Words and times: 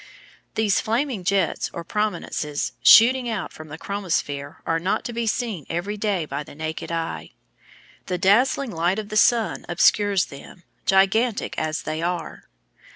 These 0.55 0.81
flaming 0.81 1.23
jets 1.23 1.69
or 1.73 1.83
prominences 1.83 2.71
shooting 2.81 3.29
out 3.29 3.53
from 3.53 3.67
the 3.67 3.77
chromosphere 3.77 4.55
are 4.65 4.79
not 4.79 5.05
to 5.05 5.13
be 5.13 5.27
seen 5.27 5.67
every 5.69 5.95
day 5.95 6.25
by 6.25 6.41
the 6.41 6.55
naked 6.55 6.91
eye; 6.91 7.33
the 8.07 8.17
dazzling 8.17 8.71
light 8.71 8.97
of 8.97 9.09
the 9.09 9.15
sun 9.15 9.63
obscures 9.69 10.25
them, 10.25 10.63
gigantic 10.87 11.55
as 11.59 11.83
they 11.83 12.01
are. 12.01 12.45